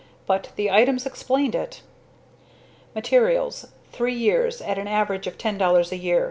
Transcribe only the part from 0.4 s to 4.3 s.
the items explained it. Materials, three